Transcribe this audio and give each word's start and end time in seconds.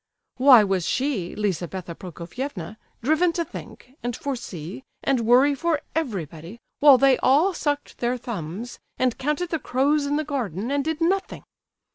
Why 0.37 0.63
was 0.63 0.87
she, 0.87 1.35
Lizabetha 1.35 1.93
Prokofievna, 1.93 2.77
driven 3.03 3.33
to 3.33 3.45
think, 3.45 3.93
and 4.01 4.15
foresee, 4.15 4.83
and 5.03 5.19
worry 5.27 5.53
for 5.53 5.79
everybody, 5.93 6.59
while 6.79 6.97
they 6.97 7.19
all 7.19 7.53
sucked 7.53 7.99
their 7.99 8.17
thumbs, 8.17 8.79
and 8.97 9.15
counted 9.19 9.49
the 9.51 9.59
crows 9.59 10.07
in 10.07 10.15
the 10.15 10.23
garden, 10.23 10.71
and 10.71 10.83
did 10.83 11.01
nothing? 11.01 11.43